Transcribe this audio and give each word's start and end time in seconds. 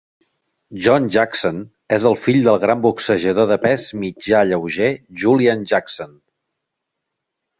John 0.85 1.03
Jackson 1.15 1.59
és 1.97 2.05
el 2.11 2.15
fill 2.21 2.39
del 2.47 2.57
gran 2.63 2.79
boxejador 2.85 3.49
de 3.51 3.59
pes 3.65 3.85
mitjà 4.05 4.41
lleuger 4.53 4.89
Julian 5.25 5.65
Jackson. 5.73 6.17